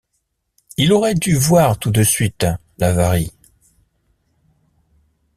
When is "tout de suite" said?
1.77-2.47